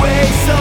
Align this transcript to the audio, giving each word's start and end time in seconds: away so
away 0.00 0.24
so 0.46 0.59